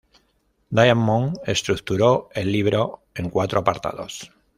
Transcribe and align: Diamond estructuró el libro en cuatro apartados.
Diamond 0.73 1.35
estructuró 1.45 2.29
el 2.33 2.51
libro 2.51 3.03
en 3.13 3.29
cuatro 3.29 3.59
apartados. 3.59 4.31